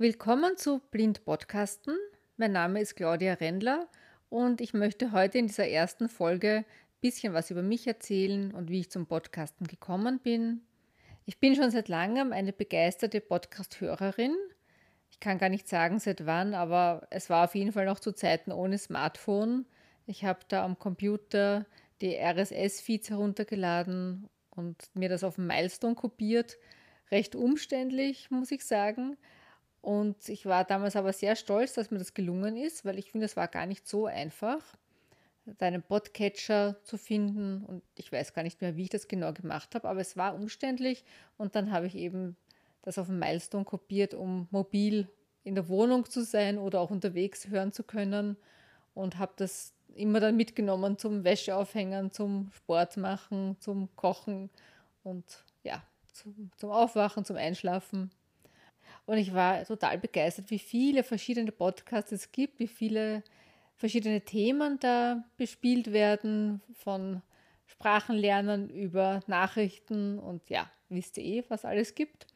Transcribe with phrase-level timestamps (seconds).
[0.00, 1.96] Willkommen zu Blind Podcasten.
[2.36, 3.88] Mein Name ist Claudia Rendler
[4.28, 6.64] und ich möchte heute in dieser ersten Folge ein
[7.00, 10.60] bisschen was über mich erzählen und wie ich zum Podcasten gekommen bin.
[11.26, 14.36] Ich bin schon seit langem eine begeisterte Podcast-Hörerin.
[15.10, 18.12] Ich kann gar nicht sagen seit wann, aber es war auf jeden Fall noch zu
[18.12, 19.66] Zeiten ohne Smartphone.
[20.06, 21.66] Ich habe da am Computer
[22.02, 26.56] die RSS-Feeds heruntergeladen und mir das auf dem Milestone kopiert.
[27.10, 29.16] Recht umständlich, muss ich sagen.
[29.80, 33.26] Und ich war damals aber sehr stolz, dass mir das gelungen ist, weil ich finde,
[33.26, 34.60] es war gar nicht so einfach,
[35.58, 37.64] deinen Podcatcher zu finden.
[37.64, 40.34] Und ich weiß gar nicht mehr, wie ich das genau gemacht habe, aber es war
[40.34, 41.04] umständlich.
[41.36, 42.36] Und dann habe ich eben
[42.82, 45.08] das auf dem Milestone kopiert, um mobil
[45.44, 48.36] in der Wohnung zu sein oder auch unterwegs hören zu können.
[48.94, 54.50] Und habe das immer dann mitgenommen zum Wäscheaufhängen, zum Sport machen, zum Kochen
[55.02, 55.82] und ja,
[56.12, 58.10] zum, zum Aufwachen, zum Einschlafen.
[59.08, 63.22] Und ich war total begeistert, wie viele verschiedene Podcasts es gibt, wie viele
[63.74, 67.22] verschiedene Themen da bespielt werden, von
[67.64, 72.26] Sprachenlernen über Nachrichten und ja, wisst ihr eh, was alles gibt.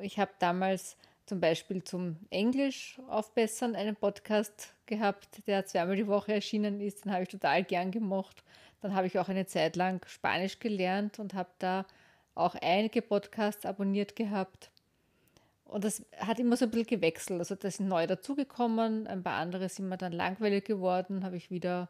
[0.00, 6.32] Ich habe damals zum Beispiel zum Englisch aufbessern einen Podcast gehabt, der zweimal die Woche
[6.32, 7.04] erschienen ist.
[7.04, 8.42] Den habe ich total gern gemocht.
[8.80, 11.84] Dann habe ich auch eine Zeit lang Spanisch gelernt und habe da
[12.34, 14.70] auch einige Podcasts abonniert gehabt.
[15.70, 17.38] Und das hat immer so ein bisschen gewechselt.
[17.38, 21.50] Also da sind neu dazugekommen, ein paar andere sind mir dann langweilig geworden, habe ich
[21.50, 21.88] wieder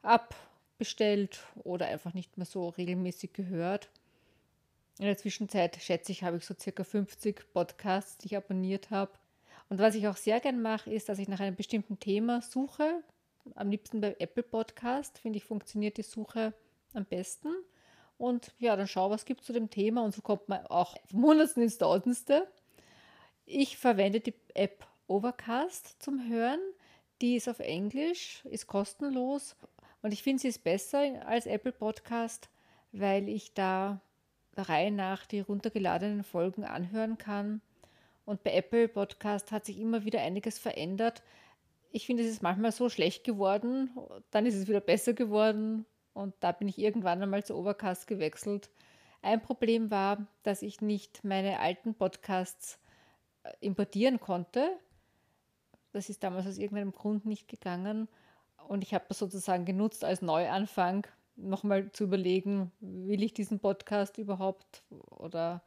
[0.00, 3.90] abbestellt oder einfach nicht mehr so regelmäßig gehört.
[4.98, 9.12] In der Zwischenzeit, schätze ich, habe ich so circa 50 Podcasts, die ich abonniert habe.
[9.68, 13.02] Und was ich auch sehr gern mache, ist, dass ich nach einem bestimmten Thema suche.
[13.54, 16.54] Am liebsten bei Apple Podcast, finde ich, funktioniert die Suche
[16.94, 17.48] am besten.
[18.16, 20.04] Und ja, dann schau, was gibt es zu dem Thema.
[20.04, 22.48] Und so kommt man auch vom Hundertsten ins Tausendste.
[23.52, 26.60] Ich verwende die App Overcast zum Hören.
[27.20, 29.56] Die ist auf Englisch, ist kostenlos
[30.02, 32.48] und ich finde sie ist besser als Apple Podcast,
[32.92, 34.00] weil ich da
[34.56, 37.60] der Reihe nach die runtergeladenen Folgen anhören kann.
[38.24, 41.24] Und bei Apple Podcast hat sich immer wieder einiges verändert.
[41.90, 43.90] Ich finde, es ist manchmal so schlecht geworden,
[44.30, 48.70] dann ist es wieder besser geworden und da bin ich irgendwann einmal zu Overcast gewechselt.
[49.22, 52.78] Ein Problem war, dass ich nicht meine alten Podcasts
[53.60, 54.76] importieren konnte.
[55.92, 58.08] Das ist damals aus irgendeinem Grund nicht gegangen.
[58.68, 61.06] Und ich habe das sozusagen genutzt als Neuanfang,
[61.36, 65.62] nochmal zu überlegen, will ich diesen Podcast überhaupt oder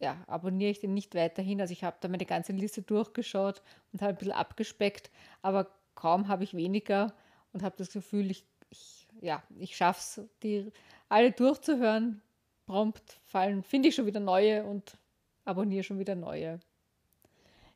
[0.00, 1.60] ja, abonniere ich den nicht weiterhin.
[1.60, 3.62] Also ich habe da meine ganze Liste durchgeschaut
[3.92, 5.10] und habe ein bisschen abgespeckt,
[5.42, 7.12] aber kaum habe ich weniger
[7.52, 10.72] und habe das Gefühl, ich, ich, ja, ich schaffe es, die
[11.08, 12.22] alle durchzuhören.
[12.66, 14.98] Prompt fallen, finde ich schon wieder neue und
[15.46, 16.60] abonniere schon wieder neue.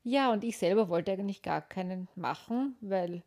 [0.04, 3.22] Ja, und ich selber wollte eigentlich gar keinen machen, weil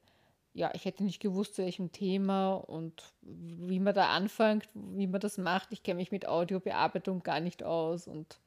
[0.54, 5.20] ja, ich hätte nicht gewusst, zu welchem Thema und wie man da anfängt, wie man
[5.20, 5.74] das macht.
[5.74, 8.40] Ich kenne mich mit Audiobearbeitung gar nicht aus und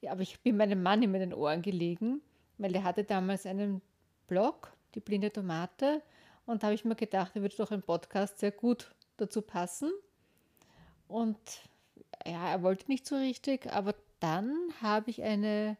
[0.00, 2.22] ja, aber ich bin meinem Mann immer in den Ohren gelegen,
[2.58, 3.82] weil der hatte damals einen
[4.28, 6.02] Blog, die blinde Tomate,
[6.46, 9.92] und da habe ich mir gedacht, da würde doch ein Podcast sehr gut dazu passen.
[11.06, 11.38] Und
[12.26, 15.76] ja, er wollte nicht so richtig, aber dann habe ich eine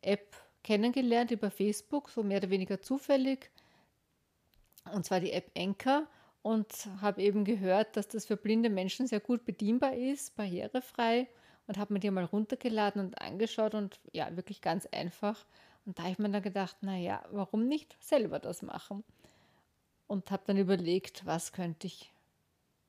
[0.00, 3.50] App kennengelernt über Facebook, so mehr oder weniger zufällig.
[4.92, 6.06] Und zwar die App Anchor.
[6.42, 11.28] Und habe eben gehört, dass das für blinde Menschen sehr gut bedienbar ist, barrierefrei.
[11.68, 15.46] Und habe mir die mal runtergeladen und angeschaut und ja, wirklich ganz einfach.
[15.86, 19.04] Und da habe ich mir dann gedacht, naja, warum nicht selber das machen?
[20.08, 22.12] Und habe dann überlegt, was könnte ich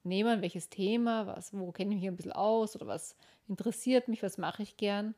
[0.04, 2.76] nehmen, welches Thema, was, wo kenne ich mich ein bisschen aus?
[2.76, 3.16] Oder was
[3.48, 5.14] interessiert mich, was mache ich gern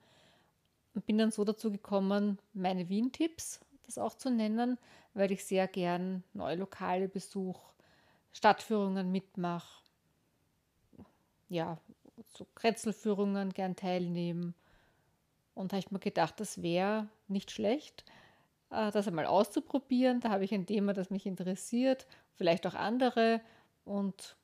[0.96, 4.80] und bin dann so dazu gekommen, meine Wien-Tipps, das auch zu nennen,
[5.14, 7.62] weil ich sehr gern neue Lokale besuche,
[8.32, 9.84] Stadtführungen mitmache,
[11.50, 11.78] ja,
[12.34, 14.56] so Kretzelführungen gern teilnehmen.
[15.54, 18.04] Und habe ich mir gedacht, das wäre nicht schlecht,
[18.72, 20.20] äh, das einmal auszuprobieren.
[20.20, 23.42] Da habe ich ein Thema, das mich interessiert, vielleicht auch andere.
[23.86, 24.36] Und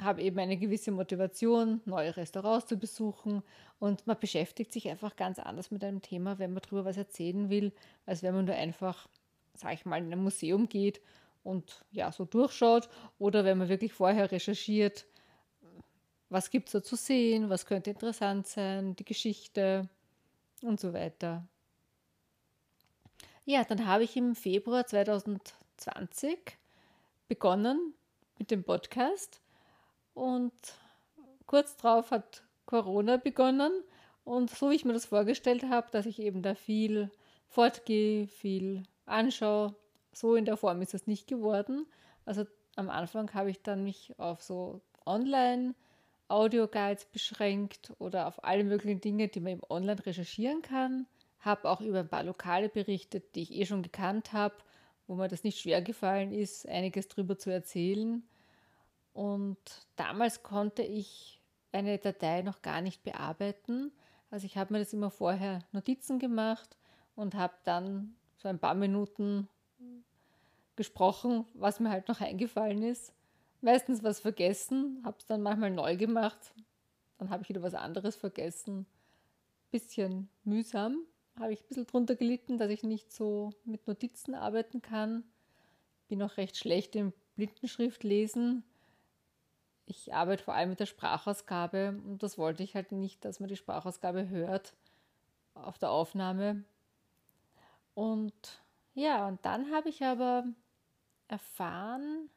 [0.00, 3.42] habe eben eine gewisse Motivation, neue Restaurants zu besuchen.
[3.78, 7.48] Und man beschäftigt sich einfach ganz anders mit einem Thema, wenn man darüber was erzählen
[7.50, 7.72] will,
[8.06, 9.08] als wenn man nur einfach,
[9.54, 11.00] sage ich mal, in ein Museum geht
[11.42, 12.88] und ja, so durchschaut.
[13.18, 15.06] Oder wenn man wirklich vorher recherchiert,
[16.28, 19.88] was gibt es da zu sehen, was könnte interessant sein, die Geschichte
[20.62, 21.46] und so weiter.
[23.44, 26.56] Ja, dann habe ich im Februar 2020
[27.28, 27.94] begonnen
[28.38, 29.40] mit dem Podcast
[30.14, 30.52] und
[31.46, 33.72] kurz darauf hat Corona begonnen.
[34.24, 37.10] Und so wie ich mir das vorgestellt habe, dass ich eben da viel
[37.48, 39.74] fortgehe, viel anschaue.
[40.12, 41.86] So in der Form ist es nicht geworden.
[42.24, 42.46] Also
[42.76, 45.74] am Anfang habe ich dann mich auf so Online-
[46.28, 51.06] Audio-Guides beschränkt oder auf alle möglichen Dinge, die man im Online recherchieren kann.
[51.40, 54.54] Habe auch über ein paar Lokale berichtet, die ich eh schon gekannt habe,
[55.06, 58.26] wo mir das nicht schwer gefallen ist, einiges darüber zu erzählen.
[59.14, 59.58] Und
[59.96, 61.40] damals konnte ich
[61.72, 63.92] eine Datei noch gar nicht bearbeiten.
[64.30, 66.76] Also ich habe mir das immer vorher Notizen gemacht
[67.14, 69.48] und habe dann so ein paar Minuten
[70.76, 73.12] gesprochen, was mir halt noch eingefallen ist.
[73.60, 76.52] Meistens was vergessen, habe es dann manchmal neu gemacht,
[77.18, 78.86] dann habe ich wieder was anderes vergessen.
[79.70, 80.98] Bisschen mühsam,
[81.38, 85.24] habe ich ein bisschen drunter gelitten, dass ich nicht so mit Notizen arbeiten kann.
[86.08, 88.64] Bin auch recht schlecht im Blindenschrift lesen.
[89.86, 93.48] Ich arbeite vor allem mit der Sprachausgabe und das wollte ich halt nicht, dass man
[93.48, 94.74] die Sprachausgabe hört
[95.54, 96.64] auf der Aufnahme.
[97.94, 98.62] Und
[98.94, 100.44] ja, und dann habe ich aber
[101.28, 102.30] erfahren,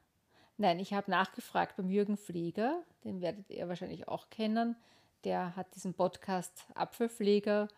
[0.56, 4.76] nein, ich habe nachgefragt beim Jürgen Pfleger, den werdet ihr wahrscheinlich auch kennen.
[5.24, 7.68] Der hat diesen Podcast Apfelpfleger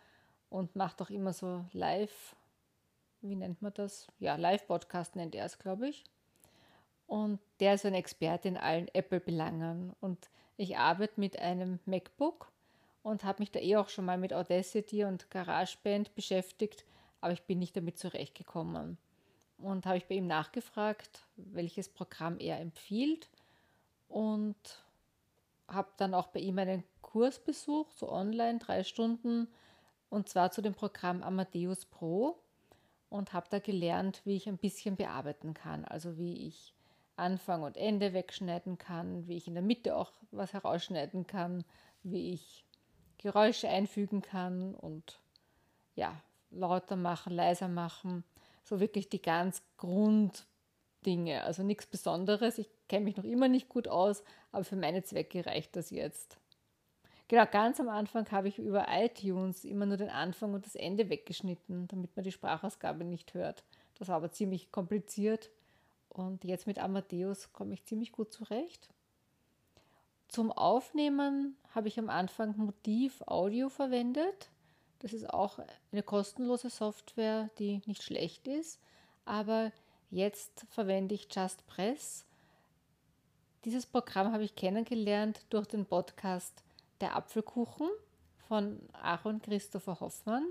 [0.50, 2.36] und macht auch immer so live,
[3.22, 4.08] wie nennt man das?
[4.18, 6.04] Ja, Live-Podcast nennt er es, glaube ich.
[7.10, 9.96] Und der ist ein Experte in allen Apple-Belangen.
[10.00, 12.52] Und ich arbeite mit einem MacBook
[13.02, 16.84] und habe mich da eh auch schon mal mit Audacity und GarageBand beschäftigt,
[17.20, 18.96] aber ich bin nicht damit zurechtgekommen.
[19.58, 23.28] Und habe ich bei ihm nachgefragt, welches Programm er empfiehlt
[24.08, 24.54] und
[25.66, 29.48] habe dann auch bei ihm einen Kurs besucht, so online, drei Stunden,
[30.10, 32.38] und zwar zu dem Programm Amadeus Pro
[33.08, 36.72] und habe da gelernt, wie ich ein bisschen bearbeiten kann, also wie ich
[37.20, 41.64] Anfang und Ende wegschneiden kann, wie ich in der Mitte auch was herausschneiden kann,
[42.02, 42.64] wie ich
[43.18, 45.20] Geräusche einfügen kann und
[45.94, 46.20] ja,
[46.50, 48.24] lauter machen, leiser machen.
[48.64, 51.44] So wirklich die ganz Grunddinge.
[51.44, 52.58] Also nichts Besonderes.
[52.58, 56.38] Ich kenne mich noch immer nicht gut aus, aber für meine Zwecke reicht das jetzt.
[57.28, 61.08] Genau, ganz am Anfang habe ich über iTunes immer nur den Anfang und das Ende
[61.10, 63.62] weggeschnitten, damit man die Sprachausgabe nicht hört.
[63.98, 65.50] Das war aber ziemlich kompliziert
[66.10, 68.90] und jetzt mit Amadeus komme ich ziemlich gut zurecht.
[70.28, 74.50] Zum Aufnehmen habe ich am Anfang Motiv Audio verwendet.
[75.00, 75.58] Das ist auch
[75.90, 78.80] eine kostenlose Software, die nicht schlecht ist.
[79.24, 79.72] Aber
[80.10, 82.26] jetzt verwende ich Just Press.
[83.64, 86.62] Dieses Programm habe ich kennengelernt durch den Podcast
[87.00, 87.88] Der Apfelkuchen
[88.46, 90.44] von Aaron Christopher Hoffmann.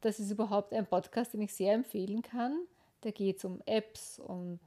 [0.00, 2.66] Das ist überhaupt ein Podcast, den ich sehr empfehlen kann.
[3.02, 4.58] Da geht es um Apps, um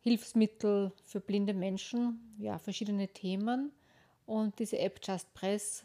[0.00, 3.72] Hilfsmittel für blinde Menschen, ja, verschiedene Themen.
[4.24, 5.84] Und diese App Just Press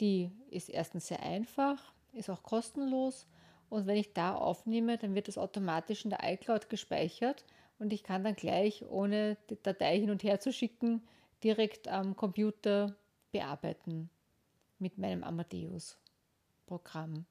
[0.00, 3.26] die ist erstens sehr einfach, ist auch kostenlos
[3.68, 7.44] und wenn ich da aufnehme, dann wird es automatisch in der iCloud gespeichert
[7.78, 11.02] und ich kann dann gleich, ohne die Datei hin und her zu schicken,
[11.42, 12.96] direkt am Computer
[13.32, 14.10] bearbeiten
[14.78, 17.26] mit meinem Amadeus-Programm.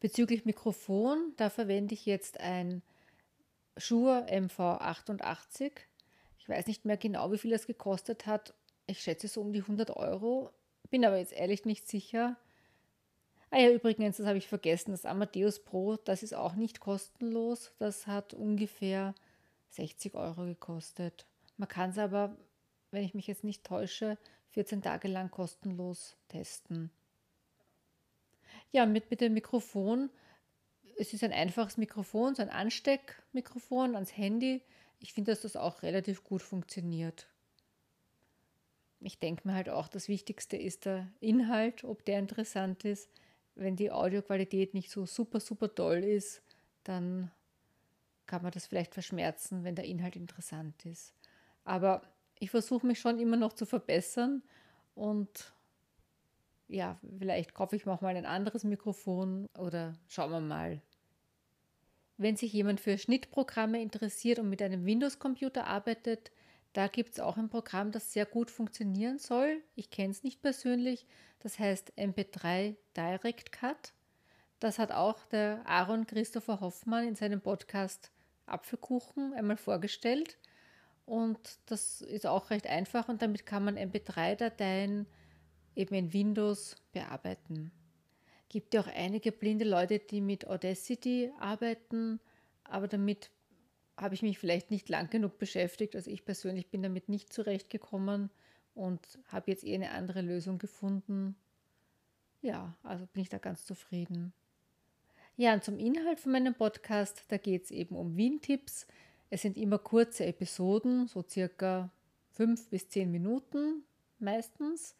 [0.00, 2.82] Bezüglich Mikrofon, da verwende ich jetzt ein
[3.76, 5.72] Shure MV88.
[6.38, 8.54] Ich weiß nicht mehr genau, wie viel das gekostet hat.
[8.86, 10.50] Ich schätze so um die 100 Euro
[10.92, 12.36] bin aber jetzt ehrlich nicht sicher.
[13.50, 17.72] Ah ja, übrigens, das habe ich vergessen, das Amadeus Pro, das ist auch nicht kostenlos.
[17.78, 19.14] Das hat ungefähr
[19.70, 21.26] 60 Euro gekostet.
[21.56, 22.36] Man kann es aber,
[22.90, 24.16] wenn ich mich jetzt nicht täusche,
[24.50, 26.90] 14 Tage lang kostenlos testen.
[28.70, 30.10] Ja, mit, mit dem Mikrofon,
[30.98, 34.62] es ist ein einfaches Mikrofon, so ein Ansteckmikrofon ans Handy.
[35.00, 37.26] Ich finde, dass das auch relativ gut funktioniert
[39.04, 43.10] ich denke mir halt auch, das Wichtigste ist der Inhalt, ob der interessant ist.
[43.54, 46.42] Wenn die Audioqualität nicht so super, super toll ist,
[46.84, 47.30] dann
[48.26, 51.12] kann man das vielleicht verschmerzen, wenn der Inhalt interessant ist.
[51.64, 52.02] Aber
[52.38, 54.42] ich versuche mich schon immer noch zu verbessern
[54.94, 55.52] und
[56.72, 60.80] ja, vielleicht kaufe ich mir auch mal ein anderes Mikrofon oder schauen wir mal.
[62.16, 66.30] Wenn sich jemand für Schnittprogramme interessiert und mit einem Windows-Computer arbeitet,
[66.72, 69.60] da gibt es auch ein Programm, das sehr gut funktionieren soll.
[69.74, 71.06] Ich kenne es nicht persönlich.
[71.40, 73.92] Das heißt MP3 Direct Cut.
[74.58, 78.10] Das hat auch der Aaron Christopher Hoffmann in seinem Podcast
[78.46, 80.38] Apfelkuchen einmal vorgestellt.
[81.04, 85.06] Und das ist auch recht einfach und damit kann man MP3-Dateien
[85.74, 87.72] eben in Windows bearbeiten.
[88.48, 92.20] Gibt ja auch einige blinde Leute, die mit Audacity arbeiten,
[92.64, 93.30] aber damit
[93.96, 95.94] habe ich mich vielleicht nicht lang genug beschäftigt.
[95.94, 98.30] Also ich persönlich bin damit nicht zurechtgekommen
[98.74, 101.36] und habe jetzt eh eine andere Lösung gefunden.
[102.40, 104.32] Ja, also bin ich da ganz zufrieden.
[105.36, 108.86] Ja, und zum Inhalt von meinem Podcast, da geht es eben um Wien-Tipps.
[109.30, 111.90] Es sind immer kurze Episoden, so circa
[112.32, 113.84] fünf bis zehn Minuten
[114.18, 114.94] meistens.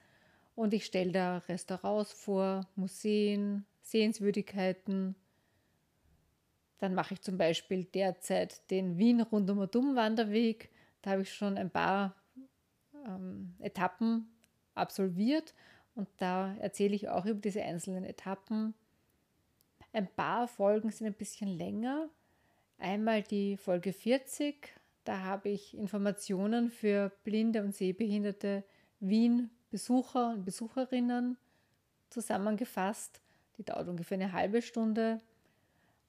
[0.55, 5.15] Und ich stelle da Restaurants vor, Museen, Sehenswürdigkeiten.
[6.79, 10.71] Dann mache ich zum Beispiel derzeit den Wien rundum dumm Wanderweg.
[11.01, 12.15] Da habe ich schon ein paar
[13.07, 14.29] ähm, Etappen
[14.75, 15.55] absolviert
[15.95, 18.75] und da erzähle ich auch über diese einzelnen Etappen.
[19.93, 22.09] Ein paar Folgen sind ein bisschen länger.
[22.79, 28.65] Einmal die Folge 40, da habe ich Informationen für blinde und sehbehinderte
[29.73, 31.39] Wien-Besucher und Besucherinnen
[32.11, 33.21] zusammengefasst.
[33.57, 35.21] Die dauert ungefähr eine halbe Stunde.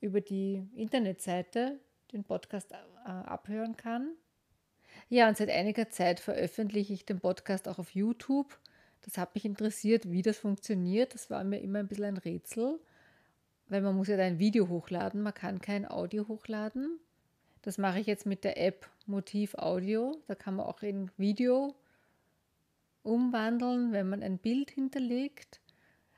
[0.02, 1.80] über die Internetseite
[2.12, 4.12] den Podcast äh, abhören kann.
[5.08, 8.60] Ja, und seit einiger Zeit veröffentliche ich den Podcast auch auf YouTube.
[9.04, 11.14] Das hat mich interessiert, wie das funktioniert.
[11.14, 12.80] Das war mir immer ein bisschen ein Rätsel,
[13.68, 16.98] weil man muss ja ein Video hochladen, man kann kein Audio hochladen.
[17.62, 20.20] Das mache ich jetzt mit der App Motiv Audio.
[20.26, 21.74] Da kann man auch in Video
[23.02, 25.60] umwandeln, wenn man ein Bild hinterlegt.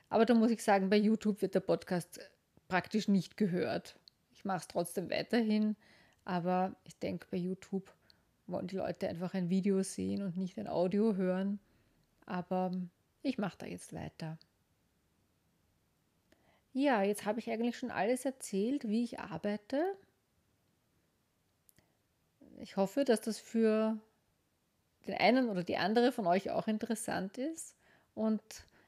[0.09, 2.21] Aber da muss ich sagen, bei YouTube wird der Podcast
[2.69, 3.97] praktisch nicht gehört.
[4.33, 5.77] Ich mache es trotzdem weiterhin,
[6.25, 7.93] aber ich denke, bei YouTube
[8.47, 11.59] wollen die Leute einfach ein Video sehen und nicht ein Audio hören.
[12.27, 12.73] Aber
[13.23, 14.39] ich mache da jetzt weiter.
[16.73, 19.97] Ja, jetzt habe ich eigentlich schon alles erzählt, wie ich arbeite.
[22.61, 23.99] Ich hoffe, dass das für
[25.07, 27.77] den einen oder die andere von euch auch interessant ist.
[28.15, 28.43] Und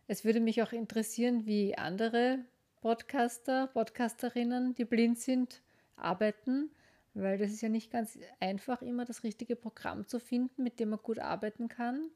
[0.06, 2.40] es würde mich auch interessieren, wie andere
[2.80, 5.62] Podcaster, Podcasterinnen, die blind sind,
[5.96, 6.70] arbeiten,
[7.14, 10.90] weil das ist ja nicht ganz einfach, immer das richtige Programm zu finden, mit dem
[10.90, 12.10] man gut arbeiten kann.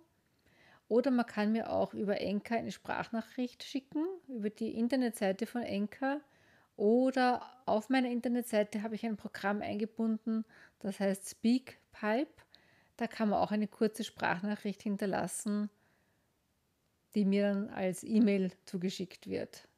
[0.88, 6.22] oder man kann mir auch über Enka eine Sprachnachricht schicken, über die Internetseite von Enka.
[6.78, 10.46] Oder auf meiner Internetseite habe ich ein Programm eingebunden,
[10.80, 12.32] das heißt SpeakPipe.
[12.96, 15.68] Da kann man auch eine kurze Sprachnachricht hinterlassen,
[17.16, 19.68] die mir dann als E-Mail zugeschickt wird.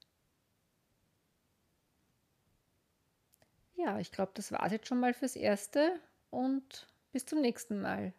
[3.76, 5.98] Ja, ich glaube, das war es jetzt schon mal fürs Erste
[6.30, 8.12] und bis zum nächsten Mal.